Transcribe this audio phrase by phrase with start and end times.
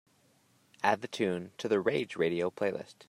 [0.81, 2.95] Add the tune to the Rage Radio playlist.